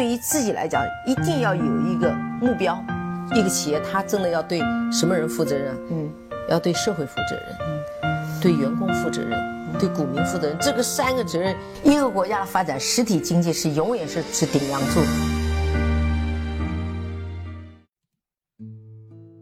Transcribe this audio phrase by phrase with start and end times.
[0.00, 2.10] 对于自己来讲，一定要有一个
[2.40, 2.82] 目标。
[3.34, 4.58] 一个企业，它真的要对
[4.90, 5.76] 什么人负责任？
[5.90, 6.10] 嗯，
[6.48, 7.44] 要对社会负责任，
[8.04, 9.38] 嗯，对员工负责任，
[9.78, 10.56] 对股民负责任。
[10.58, 15.00] 这个三个责任，一个国家的发展，实体经济是永远是是顶梁柱。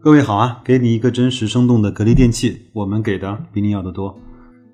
[0.01, 4.19] 各位好啊，给你一个真实生动的格力电器，我们给的比你要的多。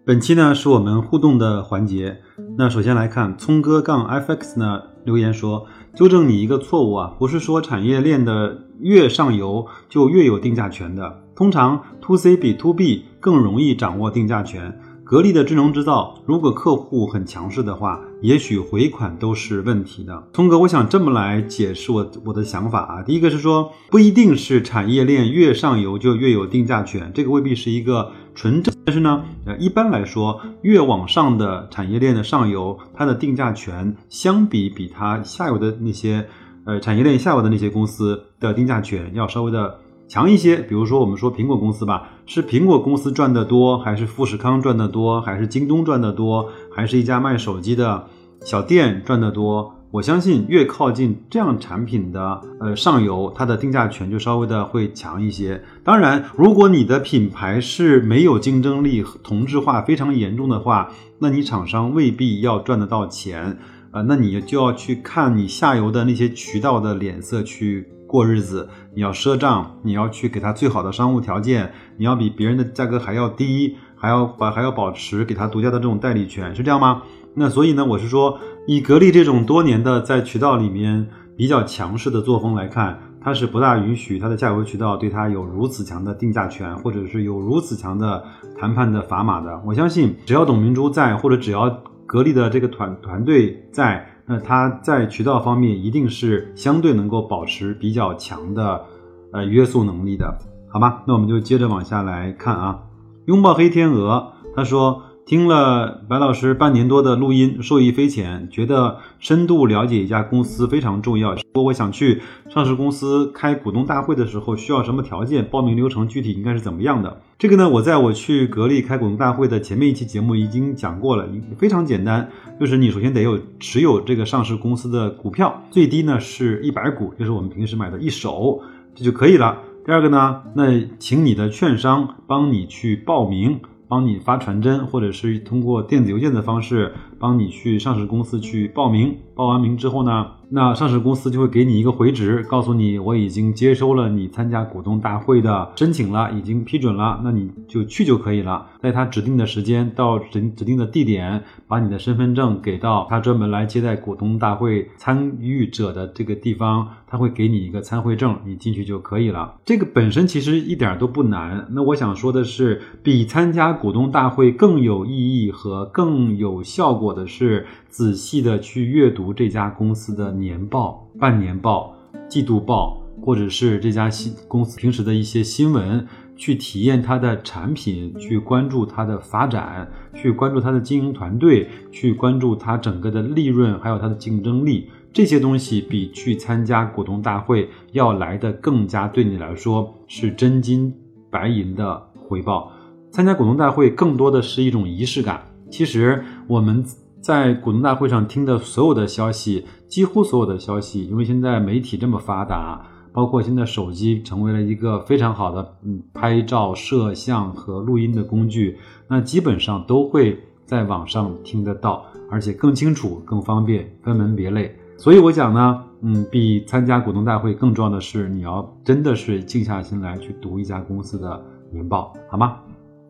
[0.03, 2.17] 本期呢是我们互动的环节。
[2.57, 5.67] 那首先来看聪哥杠 FX 呢留言说。
[5.95, 11.23] 纠正你一个错误啊，不是说产业链的越上游就越有定价权的。
[11.33, 14.77] 通常 to C 比 to B 更容易掌握定价权。
[15.05, 20.27] 格力的智能制造，如果客户很强势的话，也许回款都是问题的。
[20.33, 23.03] 聪哥，我想这么来解释我我的想法啊。
[23.03, 28.75] 第一个是说，不一定是产业链越上游就越有定价权，这个未必是一个纯正。
[28.85, 36.27] 但是呢，呃，一般来说，越往上的产业链的上游，它的定价权相比比它下游的那些，
[36.65, 39.79] 呃，产业链下游的那些公司的定价权要稍微的。
[40.07, 48.05] 强一些，比如说我们说苹果公司吧，是苹果公司赚得多，还是富士康赚得多，还是京东赚得多，还是一家卖手机的
[48.41, 49.74] 小店赚得多？
[49.95, 55.63] 我相信越靠近这样产品的呃上游，它的定价权就稍微的会强一些。
[55.85, 63.57] 当然，如果你的品牌是没有竞争力、同质化非常严重的话，那你厂商未必要赚得到钱，
[63.91, 67.87] 呃，那你就要去看你下游的那些渠道的脸色去。
[68.07, 77.01] 过日子，你要赊账，你要去给他最好的商务条件，你要比别人的价格还要低，还要把还要保持给他独家的这种代理权，是这样吗？
[77.33, 88.23] 那所以呢，我是说，以格力这种多年的在渠道里面比较强势的作风来看，它是不大允许它的下游渠道对它有如此强的定价权，或者是有如此强的
[88.55, 89.59] 谈判的砝码的。
[89.65, 91.67] 我相信，只要董明珠在，或者只要
[92.05, 94.07] 格力的这个团团队在。
[94.27, 98.83] 那它在渠道方面一定是相对能够保持比较强的
[99.31, 100.35] 呃约束能力的，
[100.67, 101.01] 好吗？
[101.05, 102.79] 那我们就接着往下来看啊。
[103.25, 105.03] 拥抱黑天鹅，他说。
[105.25, 111.33] 听了白老师半年多的录音，受益匪浅，觉得深度了解一家公司非常重要。
[111.33, 115.43] 如果我想去上市公司开股东大会的时候，需要什么条件？
[115.49, 117.21] 报名流程具体应该是怎么样的？
[117.39, 128.61] 这个呢，我在我去格力开股东大会的前面一期节目已经讲过了，非常简单，就是你首先得有持有这个上市公司的股票，最低呢是一百股，就是我们平时买的一手，
[128.93, 129.57] 这就可以了。
[129.85, 133.59] 第二个呢，那请你的券商帮你去报名。
[133.87, 139.15] 帮你发传真，或者是通过电子邮件的方式帮你去上市公司去报名。
[139.35, 140.31] 报完名之后呢？
[140.49, 148.67] 那上市公司就会给你一个回执，告诉你我已经接收了你参加股东大会的申请了，已经批准了，那你就去就可以了。
[148.81, 159.55] 在他指定的时间到指指定的地点，把你的身份证给到他专门来接待股东大会参与者的这个地方，他会给你一个参会证，你进去就可以了。
[159.65, 161.67] 这个本身其实一点都不难。
[161.71, 167.65] 那我想说的是，比参加股东大会更有意义和更有效果的是。
[167.95, 171.95] 仔细的去阅读这家公司的年报、半年报、
[172.27, 184.89] 季度报，或者是这家新公司平时的一些新闻，去体验它的产品，去关注它的发展，去关注它的经营团队，去关注它整个的利润，还有它的竞争力。
[185.13, 190.93] 这些东西比去参加股东大会要来的更加对你来说是真金
[191.31, 192.71] 白银的回报。
[193.11, 195.41] 参加股东大会更多的是一种仪式感。
[195.69, 196.83] 其实我们。
[197.25, 202.79] 在股东大会上听的所有的消息，几乎所有的消息，因为现在媒体这么发达，
[203.11, 208.77] 包括现在手机成为了一个非常好的嗯拍照、摄像和录音的工具，
[209.07, 214.71] 那基本上都会在网上听得到，而且更清楚、更方便，分门别类。
[214.95, 222.59] 所以我讲呢，嗯，比参加股东大会更重要的是，你要真的是静下心来去读一家公司的年报，好吗？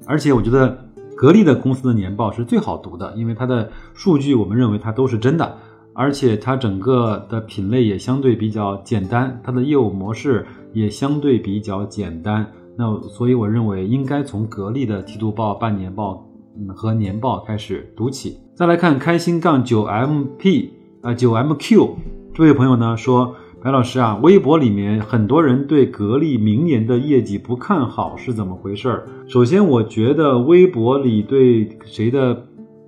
[0.08, 0.84] 而且我觉得。
[1.16, 5.58] 格力的公司的年报是最好读的，因为它的数据我们认为它都是真的，
[5.94, 12.46] 而且它整个的品类也相对比较简单，它的业务模式也相对比较简单。
[12.78, 16.28] 那所以我认为应该从格力的季度报、半年报
[16.58, 18.38] 嗯和年报开始读起。
[18.53, 20.70] 再来看开心杠九 MP
[21.02, 21.90] 啊九 MQ
[22.34, 23.35] 这位朋友呢说。
[23.66, 29.08] 白老师啊，微博里面很多人对格力明年的业绩不看好，是怎么回事儿？
[29.28, 32.46] 首先，我觉得微博里对谁的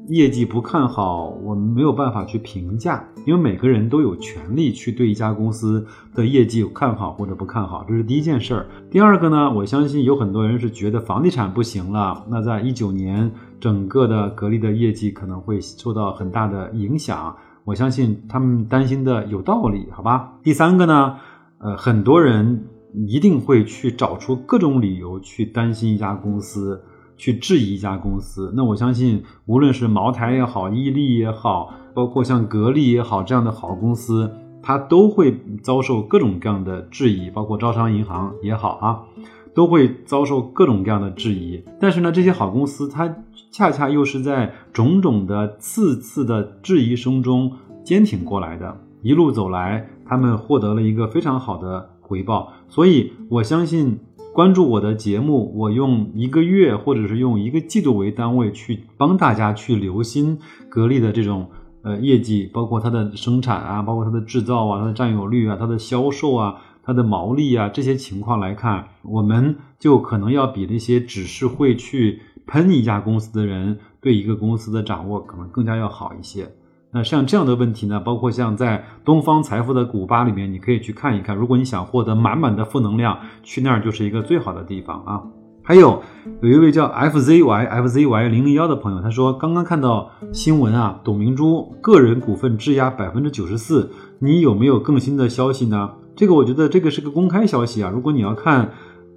[0.08, 5.84] 业绩不看好，我们没有办法去评价，因为每个人都有权利去对一家公司
[6.14, 8.68] 的业绩有看好或者不看好，这是第一件事儿。
[8.92, 17.36] 第二个呢，我相信有很多人是觉得房地产不行了，那在一九年整个的格力的业绩可能会受到很大的影响。
[17.68, 20.36] 我相信他们担心的有道理，好吧？
[20.42, 21.18] 第三个呢，
[21.60, 26.82] 呃，很多人一定会去找出各种理由去担心一家公司，
[27.18, 28.54] 去质疑一家公司。
[28.56, 34.32] 那我相信，无论是茅台也好，伊利也好，包括像格力也好这样的好公司，
[34.64, 39.04] 它都会遭受各种各样的质疑，包括招商银行也好啊。
[39.58, 43.12] 都会遭受各种各样的质疑，但是呢，这些好公司它
[43.52, 47.52] 恰恰又是在种种的次次的质疑声中
[47.84, 52.54] 坚挺过来的，一路走来，他们获得了一个非常好的回报。
[52.68, 53.98] 所以我相信，
[54.32, 60.38] 关注我的节目，我用一个月或者是用一个季度为单位去帮大家去留心
[60.70, 61.48] 格力的这种
[61.82, 66.58] 呃业绩，包括它的生产啊，包括它的制造啊，它的占有率啊，它的销售啊。
[66.88, 76.48] 它的毛利啊，这些情况来看，我们就可能要比那些只是会去喷一家公司的人，对一个公司的掌握可能更加要好一些。
[76.94, 81.36] 那像这样的问题呢，包括像在东方财富的股吧里面，你可以去看一看。
[81.36, 85.22] 如果你想获得满满的负能量，去那儿就是一个最好的地方啊。
[85.62, 86.02] 还有
[86.42, 95.92] 有一位叫 FZY FZY 零零幺的朋友，他说刚刚看到新闻啊，董明珠个人股份质押百分之九十四，你有没有更新的消息呢？
[96.18, 97.92] 这个我觉得这个是个公开消息啊！
[97.94, 98.72] 如果你要看，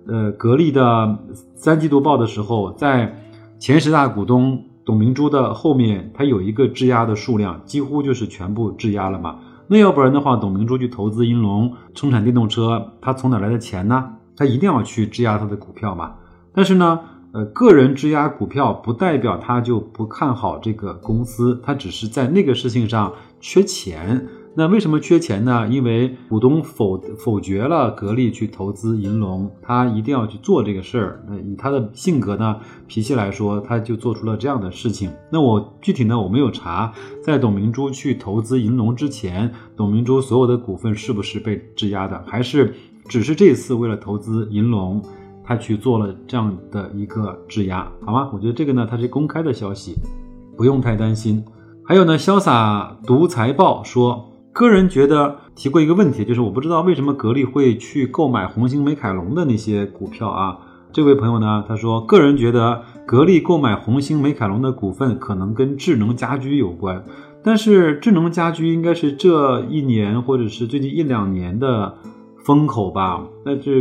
[0.07, 1.19] 呃，格力的
[1.55, 3.25] 三季度报的时候，在
[3.59, 9.39] 前十大股东董明珠的后面，它有一个质押的数量，几乎就是全部质押了嘛。
[9.67, 14.17] 那要不然的话，董明珠去投资银龙生产电动车，他从哪来的钱呢？
[14.37, 16.17] 他一定要去质押他的股票嘛。
[16.53, 17.01] 但是呢，
[17.33, 24.29] 呃，个人质押股票不代表他就不看好这个公司，他只是在那个事情上缺钱。
[24.53, 25.69] 那为什么缺钱呢？
[25.69, 31.25] 因为股东否否决了格力去投资银龙，他一定要去做这个事儿。
[31.29, 32.57] 那以他的性格呢、
[32.89, 35.09] 脾气来说，他就做出了这样的事情。
[35.31, 36.93] 那我具体呢，我没有查，
[37.23, 42.75] 在董明珠去投资银龙之前，董明珠所有的股份是不是被质押的，还是
[43.09, 45.01] 只是这次为了投资银龙，
[45.45, 47.91] 他去做了这样的一个质押？
[48.05, 48.29] 好吗？
[48.35, 49.95] 我觉得这个呢，它是公开的消息，
[50.57, 51.45] 不用太担心。
[51.85, 54.27] 还有呢，潇洒读财报说。
[54.53, 60.59] 个人觉得提过一个问题，就是我不知道为什么格力会去购买红星美凯龙的那些股票啊？
[60.93, 67.05] 这位朋友呢，他说，个人觉得格力购买红星美凯龙的股份可能跟智能家居有关，
[67.45, 71.95] 但是智能家居应该是这一年或者是最近一两年的
[72.45, 73.25] 风口吧？
[73.45, 73.81] 那这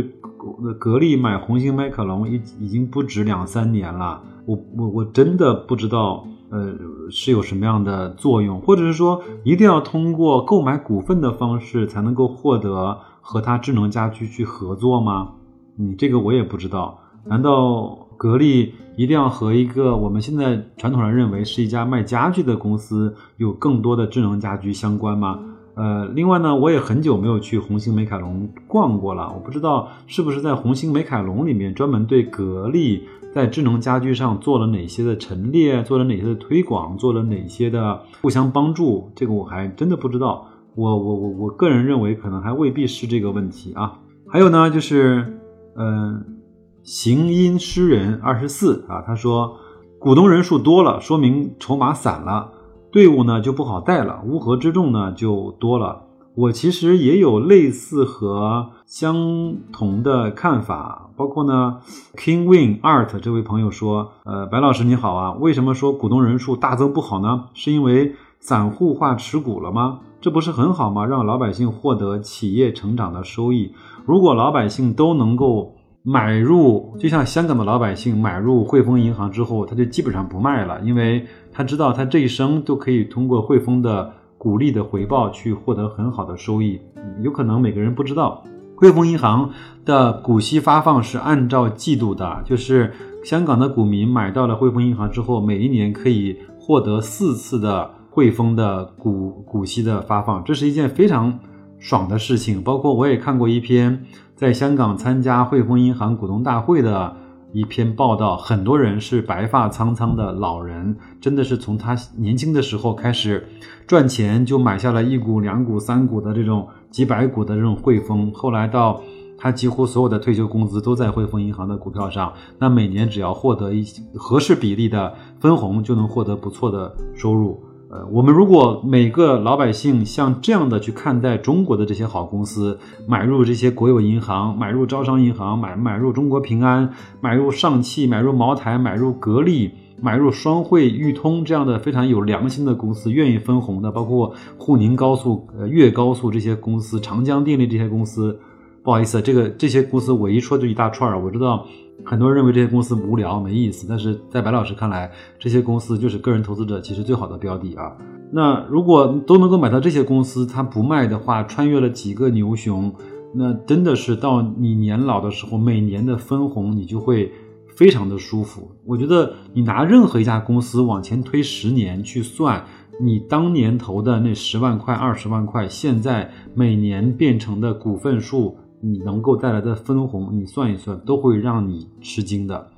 [0.78, 6.24] 格力买红星美凯龙已已经不止两三年了，我我我真的不知道。
[6.50, 6.74] 呃，
[7.10, 15.32] 是有什么样的作用，或者是说一定要通过购买股份的方式才能够获得和它智能家居去合作吗？
[15.78, 16.98] 嗯，这个我也不知道。
[17.24, 25.38] 难道格力一定要和一个我们现在传统上认为是一家卖家具的公司有更多的智能家居相关吗？
[25.74, 33.06] 呃，另外呢，我也很久没有去红星美凯龙逛过了，我不知道是不是在红星美凯龙里面专门对格力。
[33.32, 40.46] 在智能家居上做了哪些的陈列，做了哪些的推广，做了哪些的互相帮助，这个我还真的不知道。
[40.74, 43.98] 我我我我个人认为，可能还未必是这个问题啊。
[44.28, 45.40] 还有呢，就是，
[45.76, 46.38] 嗯，
[46.82, 49.56] 行音诗人二十四啊，他说，
[49.98, 52.52] 股东人数多了，说明筹码散了，
[52.92, 56.04] 队伍呢就不好带了，乌合之众呢就多了。
[56.36, 61.80] 我其实也有类似和相同的看法，包括呢
[62.16, 67.44] ，King Win Art 这位朋友说，呃，白老师你好啊，为什么说股东人数大增不好呢？
[67.52, 69.98] 是因为散户化持股了吗？
[70.22, 71.04] 这不是很好吗？
[71.04, 73.74] 让老百姓获得企业成长的收益。
[74.06, 84.14] 如果老百姓都能够买入，就像香港的老百姓买入汇丰银行之后，他就基本上不卖了，因为他知道他这一生都可以通过汇丰的。
[84.38, 86.80] 股利的回报去获得很好的收益，
[87.20, 88.42] 有可能每个人不知道，
[88.80, 89.50] 汇丰银行
[89.84, 101.38] 的股息发放是按照季度的，就是香港的股民买到了汇丰银行之后，每一年可以获得四次的汇丰的股股息的发放，这是一件非常
[101.78, 102.62] 爽的事情。
[102.62, 107.14] 包括我也看过一篇在香港参加汇丰银行股东大会的。
[107.52, 113.46] 一篇报道，很多人是白发苍苍的老人，真的是从他年轻的时候开始
[113.86, 119.00] 赚钱，就买下了一股、两股、三股的这种几百股的这种汇丰，后来到
[119.36, 127.60] 他几乎所有的退休工资都在汇丰银行的股票上，那每年只要获得一合适比例的分红，就能获得不错的收入。
[127.92, 148.38] 呃，我们如果每个老百姓像这样的去看待中国的这些好公司，买入这些国有银行，买入招商银行，买买入中国平安，买入上汽，买入茅台，买入格力，买入双汇、裕通这样的非常有良心的公司，愿意分红的，包括沪宁高速、呃粤高速这些公司，长江电力这些公司。
[148.84, 151.20] 不好意思，这个这些公司我一说就一大串儿。
[151.20, 151.66] 我知道
[152.04, 157.96] 很多人认为这些公司无聊没意思，但是在白老师看来，这些公司就是个人投资者其实最好的标的啊。
[158.32, 162.94] 那如果都能够买到这些公司，它不卖的话，穿越了几个牛熊，
[163.34, 167.32] 那真的是到你年老的时候，每年的分红你就会。
[167.76, 172.62] 非常的舒服，我觉得你拿任何一家公司往前推十年去算，
[173.00, 182.68] 你当年投的那十万块、二十万块，现在每年变成的股份数，你能够带来的分红，你算一算，都会让你吃惊的。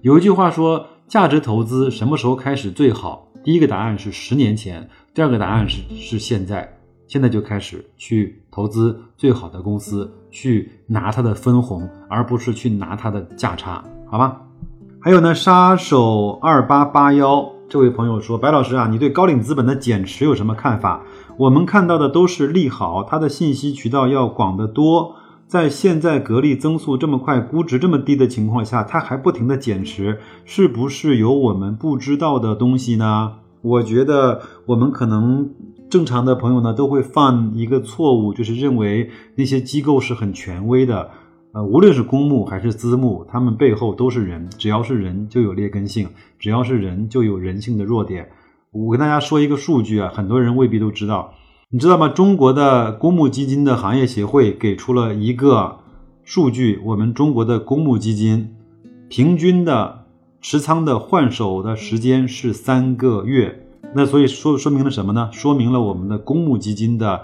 [0.00, 3.28] 有一句话说，价值投资什么时候开始最好？
[3.44, 14.40] 第一个答案是十年前，第二个答案是是现在，现在就开始去投资最好的公司，去拿它的分红，而不是去拿它的价差，好吧？
[15.00, 21.02] 还有呢，杀手二八八幺这位朋友说：“白老师啊，你对高瓴资本的减持有什么看法？
[21.36, 25.16] 我们看到的都是利好，它的信息渠道要广得多。
[25.52, 33.34] 在现在格力增速这么快、估值这么低的情况下，它还不停的减持，是不是有我们不知道的东西呢？
[33.60, 35.50] 我觉得我们可能
[35.90, 41.10] 正常的朋友呢都会犯一个错误，就是认为那些机构是很权威的。”
[41.52, 48.26] 呃，无论是公募还是私募，他们背后都是人，只要是人就有劣根性，只要是人就有人性的弱点。
[48.70, 51.34] 我跟大家说一个数据啊，很多人未必都知道，
[51.74, 52.06] 你知道吗？
[52.06, 55.78] 中国的公募基金的行业协会给出了一个
[56.22, 58.54] 数据，我们中国的公募基金
[59.08, 60.04] 平均的
[60.42, 63.64] 持仓的换手的时间是三个月，
[63.94, 65.30] 那所以说说明了什么呢？
[65.32, 67.22] 说明了我们的公募基金的。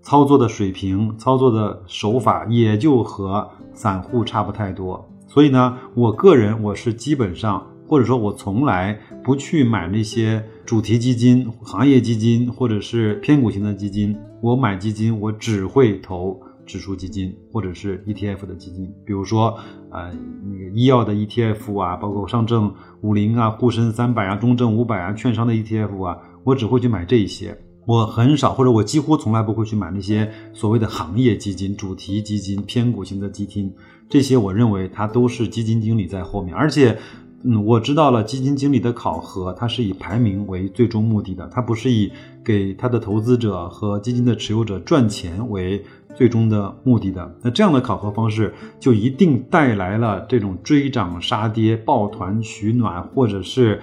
[0.00, 14.16] 操作的水平、操作的手法也就和散户差不太多，所以呢，我个人我是基本上，或者说我从来不去买那些主题基金、行业基金或者是偏股型的基金。
[14.42, 19.58] 我买基金，我只会投指数基金或者是 ETF 的基金，比如说
[19.90, 20.12] 呃
[20.44, 27.58] 那个医药的 ETF 啊，包括上证五零啊、沪深三百啊、中证五百啊、券商的 ETF 啊，我只会去买这一些。
[27.86, 33.72] 我很少，或者我几乎从来不会去买那些所谓的行业基金、主题基金、偏股型的基金，
[34.10, 36.98] 这些我认为它都是基金经理在后面，而且，
[37.44, 42.10] 嗯，我知道了基金经理的考核，它是以排名为最终目的的，它不是以
[42.44, 47.34] 给他的投资者和基金的持有者赚钱为最终的目的的。
[47.42, 53.80] 那这样的考核方式就一定带来了这种追涨杀跌、抱团取暖，或者是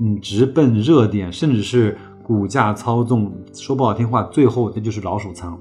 [0.00, 1.96] 嗯直奔热点，甚至是。
[2.26, 5.56] 股价操纵，说不好听话，最后那就是老鼠仓。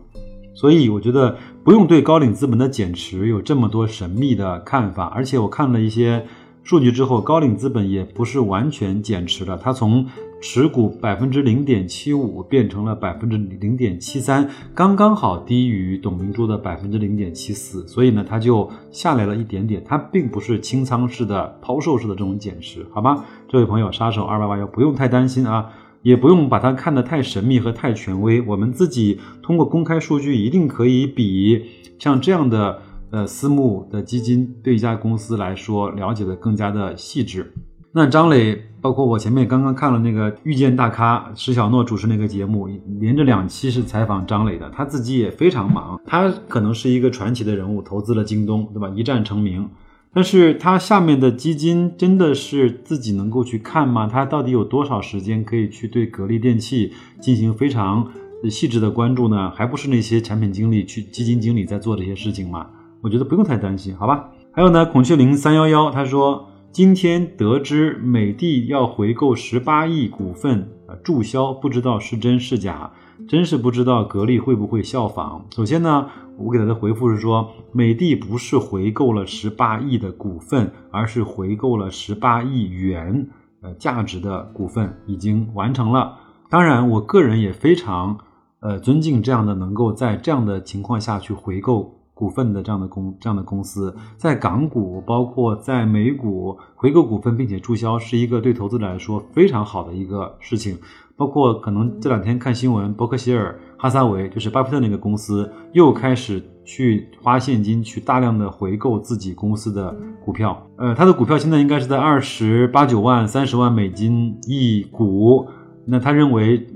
[0.55, 5.05] 所以我觉得不用对高瓴资本的减持有这么多神秘的看法。
[5.13, 6.25] 而且我看了一些
[6.65, 10.03] 数据之后，高瓴资本也不是完全减持了，它从
[10.41, 17.87] 持股百分之零点七五变成了百分之零点七三，刚刚好低于董明珠的百分之零点七四。
[17.87, 23.23] 所以呢，它就下来了一点点，它并不是清仓式的抛售式的这种减持，好吗？
[23.47, 25.71] 这位朋友，杀手二八八幺，不用太担心啊。
[26.01, 31.65] 也不用把它看得太神秘和太权威，我们自己通过公开数据一定可以比
[31.97, 32.79] 像这样的
[33.11, 37.53] 呃私募的基金对一家公司来说了解的更加的细致。
[37.97, 42.67] 那张磊，包括我前面刚刚看了那个遇见大咖石小诺主持那个节目，
[42.99, 48.89] 连着两期是采访张磊的，他自己也非常忙，他可能是一个传奇的人物，投资了京东，对吧？
[48.89, 49.69] 一战成名。
[50.13, 54.07] 但是他下面的基金真的是自己能够去看吗？
[54.07, 58.11] 他到底有多少时间可以去对格力电器进行非常
[58.49, 59.51] 细致的关注呢？
[59.51, 62.67] 还不是那些产品经理去基金经理在做这些事情吗？
[63.05, 64.31] 我觉得不用太担心，好吧？
[64.51, 72.91] 还有呢，孔雀零三幺幺他说，今天得知美的要回购十八亿股份，呃，注销，不知道是真是假。
[73.27, 75.45] 真是不知道格力会不会效仿。
[75.55, 76.07] 首先呢，
[76.39, 83.29] 我给他的回复是说，美的不是回购了十八亿的股份，而是回购了十八亿元
[83.61, 86.17] 呃价值的股份，已经完成了。
[86.49, 88.17] 当然，我个人也非常
[88.61, 100.77] 呃尊敬这样的能够在这样的情况下去回购股份的这样的公这样的公司，在港股包括在美股回购股份并且注销，是一个对投资者来说非常好的一个事情。
[101.17, 109.95] 包括可能这两天看新闻，伯克希尔哈撒韦就是巴菲特那个公司又开始去花现金去大量的回购自己公司的
[110.25, 110.67] 股票。
[110.77, 115.47] 呃，他的股票现在应该是在二十八九万、三十万美金一股。
[115.85, 116.67] 那他认为，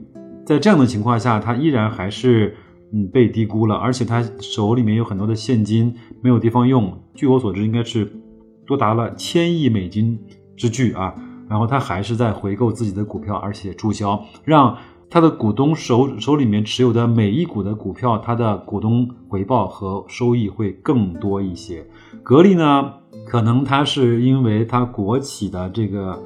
[0.46, 2.55] 在这样的情况下，他依然还是
[2.91, 6.91] 嗯被低估了，而且他手里面有很多的现金没有地方用。
[7.13, 8.12] 据我所知，应该是
[8.65, 10.19] 多达了千亿美金
[10.55, 11.13] 之巨啊。
[11.50, 14.77] 然后他还是在回购自己的股票，而且注销，让
[15.10, 21.84] 他的股东手手里面持有的每一股的股票，他的股东回报和收益会更多一些。
[22.22, 22.93] 格力呢，
[23.25, 26.22] 可能它是因为它国企的这个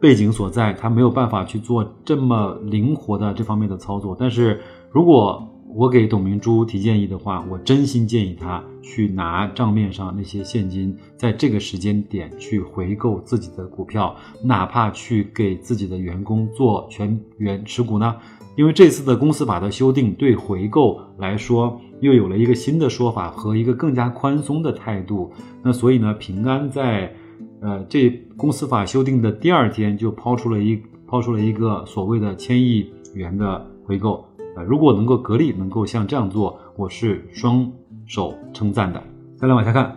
[0.00, 4.16] 背景所在，它没有办法去做这么灵活的这方面的操作。
[4.18, 18.14] 但是如果我给董明珠提建议的话，我真心建议他去拿账面上那些现金，在这个时间点去回购自己的股票，哪怕去给自己的员工做全员持股呢？
[18.56, 25.32] 因为这次的公司法的修订，对回购来说又有了一个新的说法和一个更加宽松的态度。
[25.60, 27.12] 那所以呢，平安在
[27.60, 34.24] 呃这公司法修订的第二天就抛出了一抛出了一个所谓的千亿元的回购。
[34.56, 37.70] 呃，如果能够格力能够像这样做，我是双
[38.06, 39.02] 手称赞的。
[39.36, 39.96] 再来往下看，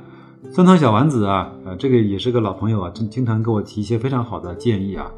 [0.52, 5.12] 酸汤小丸子啊，呃，这个也是个老朋友啊，经经常给我提一些非常好的建议啊。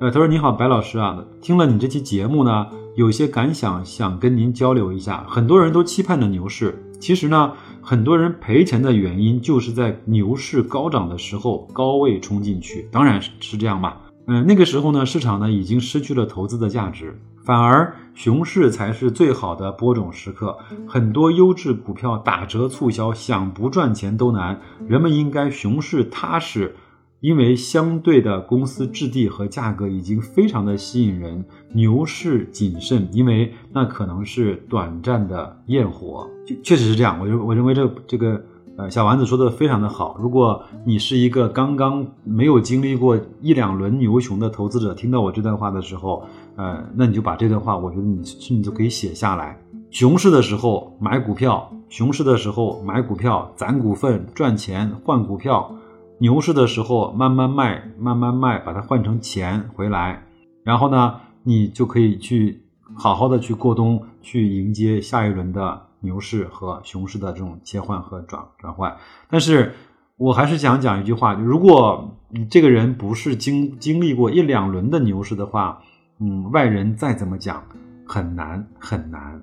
[0.00, 5.24] 呃，他说你好，白老师啊，听了你这期节目呢，有些感想想跟您交流一下。
[5.28, 14.00] 很多人都期盼着牛市，其实呢，很多人赔钱的原因就是在牛市高涨的时候高位冲进去，当然是这样吧。
[14.26, 17.18] 嗯，那个时候呢，市场呢已经失去了投资的价值。
[17.44, 24.58] 反而熊市才是最好的播种时刻，很多优质股票打折促销，想不赚钱都难。
[24.88, 26.74] 人们应该熊市踏实，
[27.20, 31.44] 因为相对的公司质地和价格已经非常的吸引人。
[31.74, 36.26] 牛市谨慎，因为那可能是短暂的焰火。
[36.46, 38.42] 确确实是这样，我认我认为这这个
[38.76, 40.16] 呃小丸子说的非常的好。
[40.18, 46.24] 如果你是一个刚刚没有经历过一两轮牛熊的投资者，听到我这段话的时候。
[46.56, 49.58] 呃，那你就把这段话，我觉得你甚至可以写下来。
[49.90, 55.74] 熊市的时候买股票，熊市的时候买股票攒股份赚钱换股票，
[56.18, 60.22] 牛市的时候慢慢卖慢慢卖，把它换成钱回来，
[60.62, 62.62] 然后呢，你就可以去
[62.94, 68.96] 好好的去过冬，去迎接下一轮的牛市和熊市的这种切换和转转换。
[69.28, 69.72] 但是
[70.16, 75.82] 我还是想讲一句话，如果你这个人不是经经历过一两轮的牛市的话，
[76.20, 77.64] 嗯，外人再怎么讲，
[78.06, 79.42] 很难很难，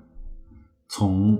[0.88, 1.38] 从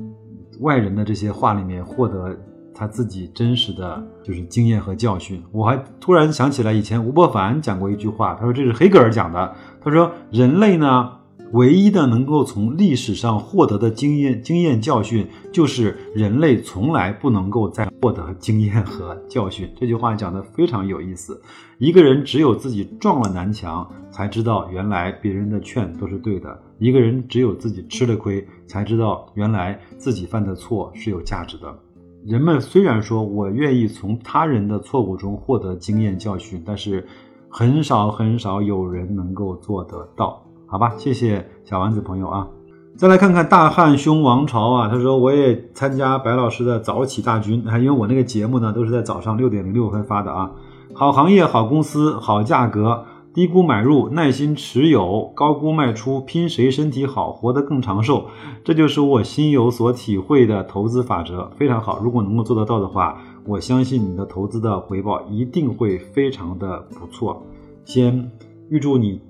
[0.61, 2.37] 外人的这些话里面获得
[2.74, 5.42] 他自己真实的就是经验和教训。
[5.52, 11.21] 我还突然想起来，以前吴伯凡讲过一句话，他说这是黑格尔讲的，他说人类呢。
[11.52, 19.70] 唯一的能够从历史上获得的经验、经验教训，就是人类从来不能够再获得经验和教训。
[19.78, 21.38] 这句话讲的非常有意思。
[21.76, 31.78] 一个人只有自己撞了南墙，才知道原来别人的劝都是对的；一个人只有自己吃了亏，才知道原来自己犯的错是有价值的。
[32.24, 37.06] 人们虽然说我愿意从他人的错误中获得经验教训，但是
[37.50, 40.42] 很少很少有人能够做得到。
[40.72, 42.48] 好吧，谢谢小丸子朋友啊。
[42.96, 50.50] 再来看看大汉兄王朝啊，他说我也参加白老师的早起大军啊，因为我那个节目呢都是在早上六点零六分发的啊。
[50.94, 53.04] 好行业、好公司、好价格，
[53.35, 58.28] 低估买入，耐心持有，高估卖出，拼谁身体好，活得更长寿，
[58.64, 61.98] 这就是我心有所体会的投资法则，非常好。
[62.02, 67.42] 如果能够做得到的话，我相信你的投资的回报一定会非常的不错。
[67.85, 68.30] 先
[68.70, 69.20] 预祝你。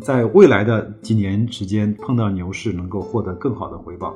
[0.00, 4.14] 在未来的几年时间碰到牛市，能够获得更好的回报。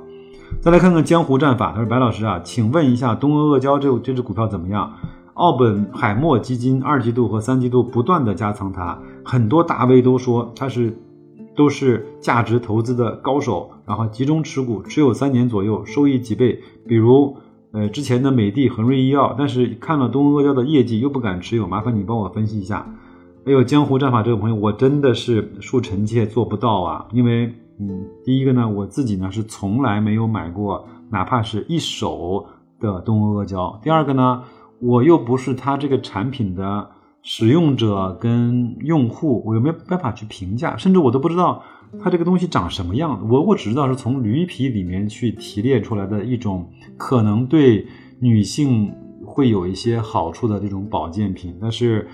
[0.61, 4.93] 再来看看江湖战法，他说：“白老师啊，请问一下东阿阿胶这这只股票怎么样？
[5.35, 10.97] 奥本海默基金二季度和三季度不断的加仓它，很多大 V 都说它是
[11.55, 16.61] 都是价值投资的高手，然后集中持股，持有三年左右，收益几倍。
[16.87, 17.37] 比如
[17.73, 22.87] 呃之前的美的、恒瑞医药，但是看了东阿阿胶的业绩又不敢持有，麻烦你帮我分析一下。”
[23.47, 27.07] 还有江湖战法这个朋友，我真的是恕臣妾做不到啊！
[27.13, 27.47] 因为，
[27.79, 32.45] 嗯，第一个呢，我自己呢是从来没有买过哪怕是一手
[32.81, 34.43] 的东阿阿胶；第二个呢，
[34.81, 36.91] 我又不是它这个产品的
[37.23, 41.63] 使用者跟用户，我又没有办法去评价，甚至我都不知道
[42.03, 43.29] 它这个东西长什么样。
[43.31, 47.87] 我我只知道是从驴皮里面去提炼出来的一种可能对
[48.19, 48.93] 女性
[49.25, 52.09] 会有一些好处的这种保健品，但是。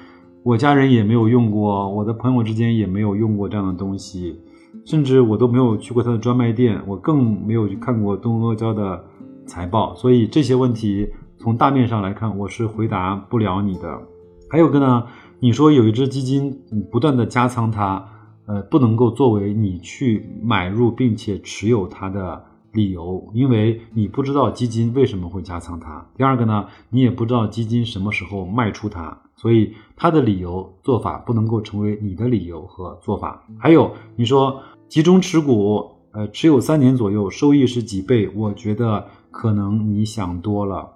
[0.44, 4.40] 我家人也没有用过，我的朋友之间也没有用过这样的东西，
[4.84, 9.04] 甚至我都没有去过他的专卖店，我更没有去看过东阿胶的
[9.46, 14.02] 财报，所以这些问题从大面上来看，我是回答不了你的。
[14.50, 15.04] 还有个呢，
[15.38, 18.04] 你说有一只基金，你不断的加仓它，
[18.46, 26.04] 呃，不能够作为你去买入并且持有它的理由，因为你不知道基金为什么会加仓它。
[26.16, 29.16] 第二个呢，你也不知道基金什么时候卖出它。
[29.42, 33.42] 所以他的理由做法不能够成为你的理由和做法。
[33.58, 38.30] 还有你说集中持股，呃，持有三年左右，收益是几倍？
[38.36, 40.88] 我觉得可能你想多了。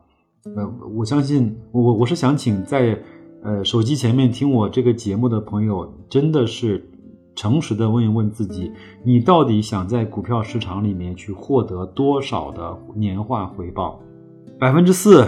[0.55, 2.97] 呃，我相信我我我是想请在
[3.43, 6.89] 呃手机前面听我这个节目的朋友，真的是
[7.35, 8.71] 诚实的问一问自己，
[9.03, 13.99] 你到底想在股票市场里面去获得多少的年化回报？
[14.57, 15.27] 百分之四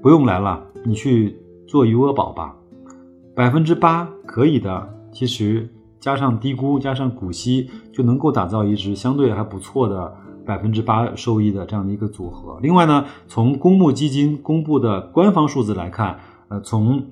[0.00, 2.54] 不用来了，你去做余额宝吧。
[3.34, 10.16] 百分之八可以的，其实加上低估加上股息，就能够打造一只相对还不错的。
[10.42, 12.58] 百分之八收益的这样的一个组合。
[12.60, 17.04] 另外呢，从公募基金公布的官方数字来看，呃，从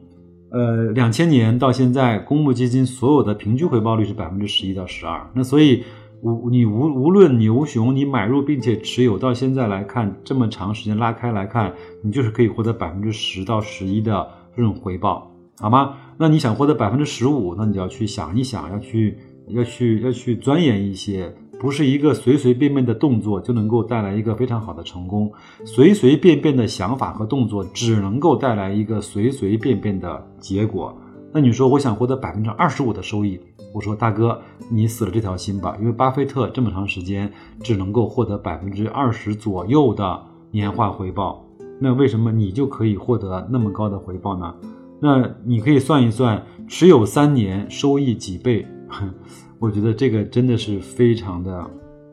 [0.50, 5.24] 呃两千年到现在，公募基金所有的平均回报率是百分之十一到十二。
[5.35, 5.85] 那所以
[6.22, 14.26] 无你无无论牛熊，你买入并且持有到现在来看，这么长时间拉开来看，你就是可以获得百分之十到十一的
[14.57, 15.94] 这种回报，好吗？
[16.18, 19.16] 那你想获得百分之十五，那你就要去想一想，要去
[19.48, 21.33] 要去要去钻研一些。
[21.61, 25.33] 不是一个随随便便的动作就能够带来一个非常好的成功，
[25.64, 30.96] 随随便便的想法和动作只能够带来一个随随便便的结果。
[31.33, 33.40] 那你说我想获得百分之二十五的收益，
[33.74, 37.28] 我说大哥，你死了这条心吧，因为巴菲特这么长时间
[37.61, 41.44] 只能够获得百分之二十左右的年化回报，
[41.81, 44.54] 那为什么你就可以获得那么高的回报呢？
[45.00, 48.66] 那你可以算一算，持有三年收益几倍？
[49.61, 51.70] 我觉得这个真的是非常的，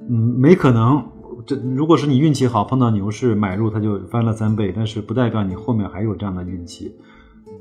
[0.09, 1.03] 嗯，没可能。
[1.45, 6.95] 这如果是你运气好碰到牛市买入，它就翻了三倍，但是不代表你后面还有这样的运气。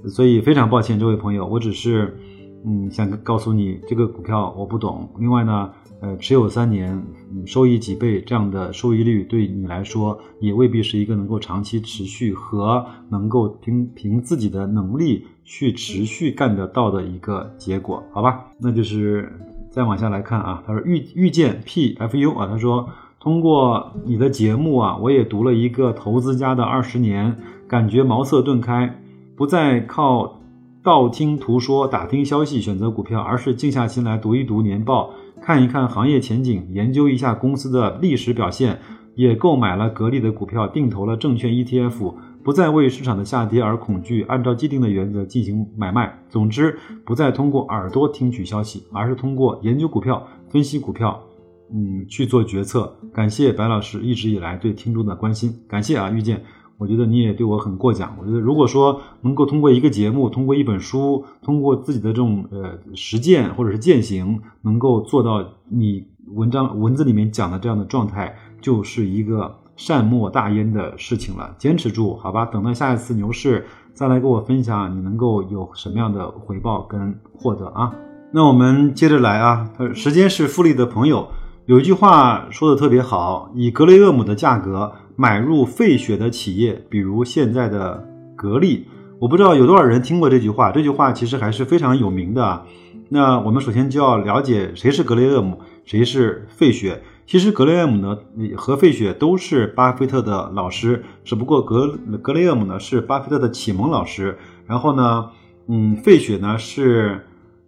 [0.07, 2.17] 所以非常抱歉，这位朋友，我只是，
[2.65, 5.11] 嗯，想告诉你这个股票我不懂。
[5.19, 5.71] 另外呢，
[6.05, 7.03] 呃，持有三年，
[7.47, 18.45] 收益几倍这样的收益率对你来说也未必是一个能够长期持续和能够凭凭自己的能力去持续干得到的一个结果，好吧？
[18.59, 19.33] 那就是。
[19.71, 22.89] 再往下来看啊，他说遇遇见 P F U 啊，他说
[23.19, 27.37] 通过你的节目啊，我也读了一个投资家的二十年，
[27.67, 29.03] 感觉茅塞顿开，
[29.35, 30.39] 不再靠
[30.85, 35.11] 道听途说、打听消息选择股票，而是静下心来读一读年报，
[35.43, 38.79] 看一看行业前景，研究一下公司的历史表现，
[39.15, 42.15] 也购买了格力的股票，定投了证券 E T F。
[42.43, 46.23] 不再为市场的下跌而恐惧，按照既定的原则进行买卖。
[46.29, 51.19] 总之，不再通过耳朵听取消息，而是通过研究股票、分析股票，
[51.73, 52.95] 嗯，去做决策。
[53.15, 56.43] 感谢白老师一直以来对听众的关心，感谢啊，遇见。
[56.85, 58.15] 我觉得你也对我很过奖。
[58.21, 69.57] 我觉得如果说能够通过一个节目、通过一本书、通过自己的这种呃实践或者是践行，能够做到你文章文字里面讲的这样的状态，就是一个。
[69.77, 72.47] 善莫大焉的事情了，坚持住，好吧？
[72.47, 77.93] 等到下一次牛市再来跟我分享，你能够有什么样的回报跟获得啊？
[78.31, 81.27] 那我们接着来啊，呃时间是复利的朋友，
[81.67, 88.87] 有一句话说的特别好，以格雷厄姆的价格买入费雪的企业，比如现在的格力，
[89.19, 92.67] 我不知道有多少人听过这句话，这句话其实还是非常有名的啊。
[93.11, 97.03] 那我们首先就要了解谁是格雷厄姆，谁是费雪。
[97.27, 98.19] 其实格雷厄姆呢
[98.57, 105.31] 和费雪都是巴菲特的老师，只不过格格雷厄姆呢是巴菲特的启蒙老师，然后呢，
[105.69, 107.25] 嗯，费雪呢是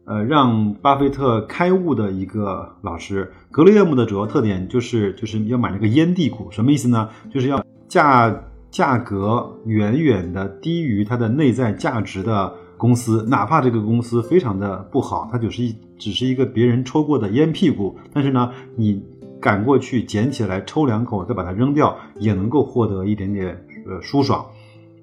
[0.07, 3.31] 呃让巴菲特开悟的一个老师。
[3.51, 7.11] 格雷厄姆的主要特点就是就是要买那个烟蒂股，什么意思呢？
[7.31, 8.35] 就是要价
[8.71, 19.05] 价格远远的低于它的内在价值的公司，哪怕这个公司非常的不好，它就是一只是一个别人抽过的烟屁股，但是呢，你。
[19.39, 24.45] 赶过去捡起来抽两口，再把它扔掉，也能够获得一点点呃舒爽。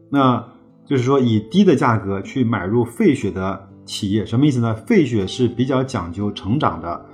[0.10, 0.44] 那
[0.86, 4.74] 就是说，以低的价格去买入费雪的企业，什么意思呢？
[4.74, 7.06] 费雪是比较讲究成长的。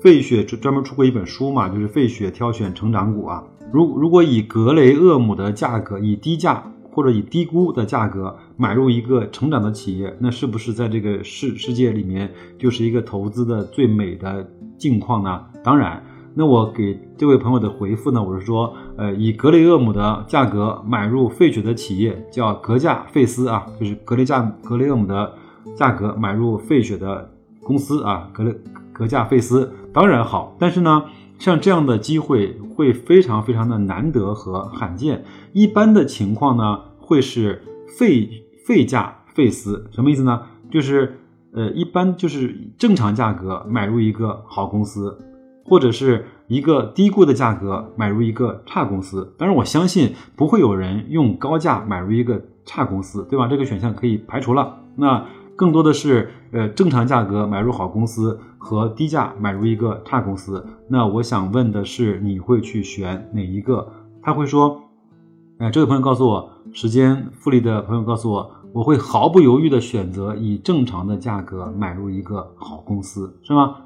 [0.00, 3.42] 费雪专门出过一本书嘛，就是费雪挑选成长股啊。
[3.72, 15.44] 如如果以格雷厄姆的价格，以低价或者以低估的价格买入一个成长的企业，那是不是在这个世世界里面就是一个投资的最美的境况呢？
[15.64, 16.02] 当然。
[16.38, 18.22] 那我给这位朋友的回复呢？
[18.22, 25.32] 我是说，呃，以格雷厄姆的价格买入费雪的企业，叫格价费斯啊，就是格雷价格雷厄姆的
[25.74, 27.30] 价格买入费雪的
[27.62, 28.54] 公司啊，格
[28.92, 31.04] 格价费斯当然好，但是呢，
[31.38, 35.24] 像这样的机会会非常非常的难得和罕见。
[35.52, 37.62] 一般的情况呢，会是
[37.98, 40.42] 费费价费斯，什么意思呢？
[40.70, 41.18] 就是
[41.52, 45.18] 呃，一般就是正常价格买入一个好公司。
[45.68, 53.48] 或者是一个低估的价格买入一个差公司，当然我相信不会有人用高价买入一个差公司，对吧？
[53.48, 54.76] 这个选项可以排除了。
[54.94, 55.26] 那
[55.56, 60.64] 更多的是呃正常价格买入好公司和低价买入一个差公司。
[60.88, 63.90] 那我想问的是，你会去选哪一个？
[64.22, 64.82] 他会说，
[65.58, 73.76] 哎，这位朋友告诉我，时间复利的朋友告诉我，我会毫不犹豫的选择以正常的价格买入一个好公司，是吗？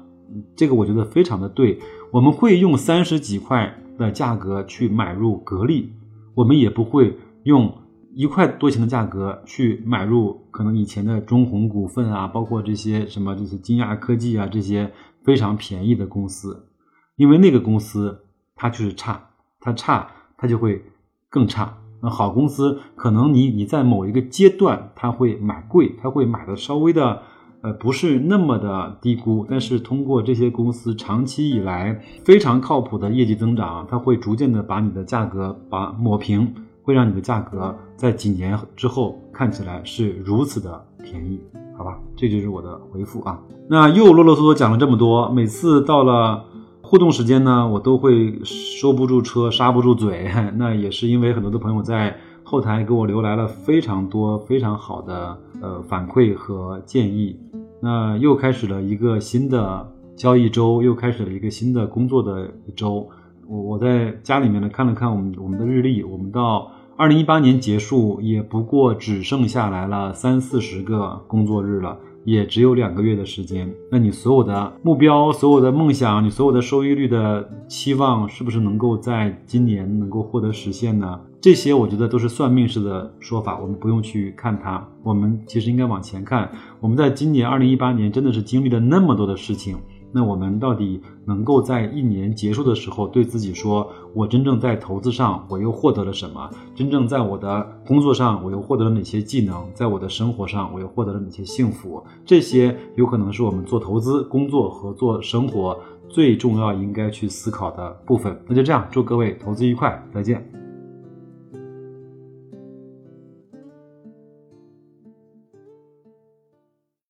[0.55, 1.79] 这个我觉得非常的对。
[2.11, 5.93] 我们会用三十几块的价格去买入格力，
[6.35, 7.71] 我们也不会用
[8.15, 14.91] 一块多钱的价格去买入可能以前的中弘股份啊，包括这些什么这些金亚科技啊这些
[15.23, 16.67] 非常便宜的公司，
[17.15, 20.07] 因为那个公司它就是差，它差。
[20.43, 20.83] 它就会
[21.29, 21.77] 更差。
[22.01, 27.21] 那好公司可能你你在某一个阶段，它会买贵，它会买的稍微的
[27.61, 29.45] 呃不是那么的低估。
[29.47, 41.39] 但是通过这些公司长期以来非常靠谱的业绩增长，它会逐渐的把你的价格把抹平，会让你的价格在几年之后看起来是如此的便宜，
[41.77, 41.99] 好吧？
[42.15, 43.39] 这就是我的回复啊。
[43.67, 46.45] 那又啰啰嗦嗦讲了这么多，每次到了。
[46.83, 50.29] 互动时间呢，我都会收不住车，刹不住嘴。
[50.57, 52.13] 那也是因为很多的朋友在
[52.43, 57.39] 后台给我留来了非常多非常好的呃反馈和建议。
[57.79, 63.07] 那又开始了一个新的交易周，又开始了一个新的工作的一周。
[63.51, 71.97] 我我在家里面呢看了看我们我们的日历，我们到二零一八年结束也不过只剩下来了三四十个工作日了。
[72.23, 81.19] 也只有两个月的时间，那你所有的目标、所有的梦想、你所有的收益率的期望，是不是能够在今年能够获得实现呢？
[81.41, 84.87] 这些我觉得都是算命式的说法，我们不用去看它。
[85.01, 86.47] 我们其实应该往前看，
[86.79, 89.75] 我们在今年二零一八年真的是经历了那么多的事情。
[90.11, 96.49] 那我们到底能够在一年结束的时候对自己说：我真正在投资上我又获得了什么？
[96.75, 99.65] 真正在我的工作上我又获得了哪些技能？
[99.73, 102.03] 在我的生活上我又获得了哪些幸福？
[102.25, 108.37] 这些有可能是我们做投资、工作和做生活最重要应该去思考的部分。
[108.47, 110.60] 那就这样，祝各位投资愉快，再见。